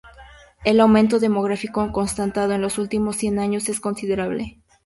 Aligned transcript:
El 0.63 0.79
aumento 0.79 1.19
demográfico 1.19 1.91
constatado 1.91 2.53
en 2.53 2.61
los 2.63 2.79
últimos 2.79 3.17
cien 3.17 3.37
años 3.37 3.69
es 3.69 3.79
considerable. 3.79 4.57